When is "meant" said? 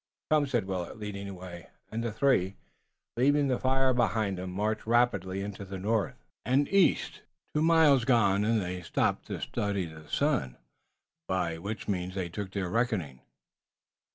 11.91-12.15